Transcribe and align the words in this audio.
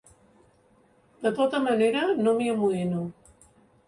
De 1.25 1.31
tota 1.39 1.59
manera, 1.65 2.05
no 2.21 2.33
m'amoïno. 2.39 3.03